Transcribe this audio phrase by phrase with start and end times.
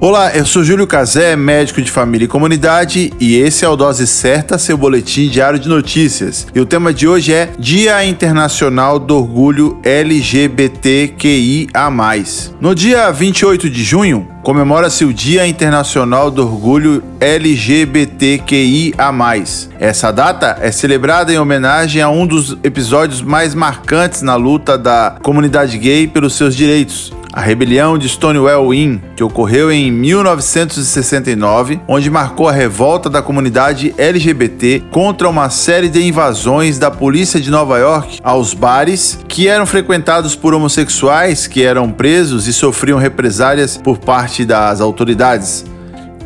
[0.00, 4.06] Olá, eu sou Júlio Cazé, médico de família e comunidade, e esse é o Dose
[4.06, 6.46] Certa, seu boletim diário de notícias.
[6.54, 11.68] E o tema de hoje é Dia Internacional do Orgulho LGBTQIA.
[12.60, 18.94] No dia 28 de junho, comemora-se o Dia Internacional do Orgulho LGBTQIA.
[19.80, 25.16] Essa data é celebrada em homenagem a um dos episódios mais marcantes na luta da
[25.24, 32.10] comunidade gay pelos seus direitos, a rebelião de Stonewall Inn, que ocorreu em 1969, onde
[32.10, 37.78] marcou a revolta da comunidade LGBT contra uma série de invasões da polícia de Nova
[37.78, 43.98] York aos bares que eram frequentados por homossexuais que eram presos e sofriam represálias por
[43.98, 45.64] parte das autoridades.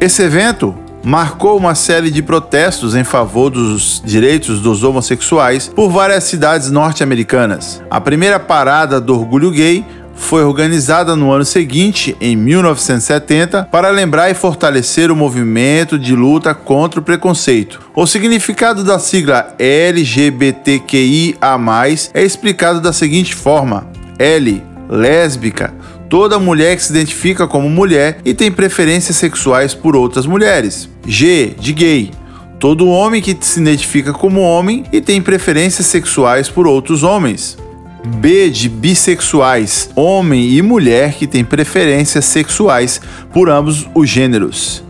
[0.01, 0.75] Esse evento
[1.05, 7.83] marcou uma série de protestos em favor dos direitos dos homossexuais por várias cidades norte-americanas.
[7.91, 14.31] A primeira parada do orgulho gay foi organizada no ano seguinte, em 1970, para lembrar
[14.31, 17.81] e fortalecer o movimento de luta contra o preconceito.
[17.95, 21.37] O significado da sigla LGBTQIA
[22.15, 23.87] é explicado da seguinte forma:
[24.19, 25.75] L, lésbica,
[26.09, 30.89] toda mulher que se identifica como mulher e tem preferências sexuais por outras mulheres.
[31.07, 32.11] G, de gay,
[32.59, 37.59] todo homem que se identifica como homem e tem preferências sexuais por outros homens.
[38.05, 43.01] B de bissexuais, homem e mulher que têm preferências sexuais
[43.33, 44.85] por ambos os gêneros.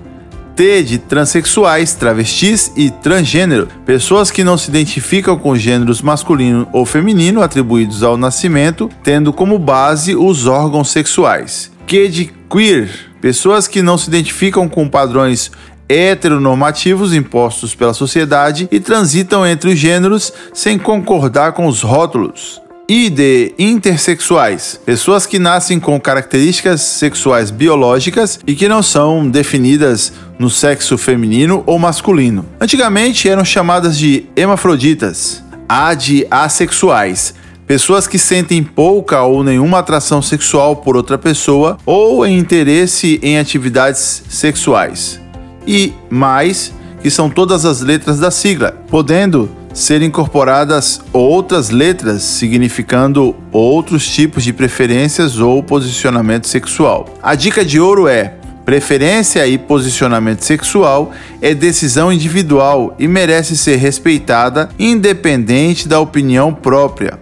[0.57, 6.85] T de transexuais, travestis e transgênero, pessoas que não se identificam com gêneros masculino ou
[6.85, 11.71] feminino atribuídos ao nascimento, tendo como base os órgãos sexuais.
[11.87, 12.91] Q de queer,
[13.21, 15.51] pessoas que não se identificam com padrões
[15.89, 23.09] heteronormativos impostos pela sociedade e transitam entre os gêneros sem concordar com os rótulos e
[23.09, 30.51] de intersexuais, pessoas que nascem com características sexuais biológicas e que não são definidas no
[30.51, 32.45] sexo feminino ou masculino.
[32.61, 37.35] Antigamente eram chamadas de hermafroditas, A de assexuais,
[37.67, 43.39] pessoas que sentem pouca ou nenhuma atração sexual por outra pessoa ou em interesse em
[43.39, 45.21] atividades sexuais.
[45.67, 46.73] E mais,
[47.03, 54.45] que são todas as letras da sigla, podendo ser incorporadas outras letras significando outros tipos
[54.45, 57.09] de preferências ou posicionamento sexual.
[57.23, 58.35] A dica de ouro é:
[58.65, 67.19] preferência e posicionamento sexual é decisão individual e merece ser respeitada independente da opinião própria.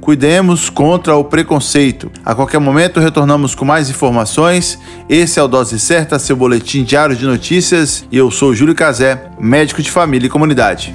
[0.00, 2.10] Cuidemos contra o preconceito.
[2.24, 4.78] A qualquer momento retornamos com mais informações.
[5.06, 9.26] Esse é o Dose Certa, seu boletim diário de notícias, e eu sou Júlio Cazé,
[9.38, 10.94] médico de família e comunidade.